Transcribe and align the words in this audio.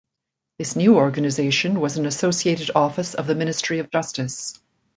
This 0.57 0.75
new 0.75 0.95
organisation 0.97 1.79
was 1.79 1.95
an 1.97 2.07
associated 2.07 2.71
office 2.73 3.13
of 3.13 3.27
the 3.27 3.35
Ministry 3.35 3.77
of 3.77 3.91
Justice. 3.91 4.59